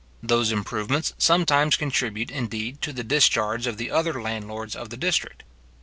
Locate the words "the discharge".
2.91-3.67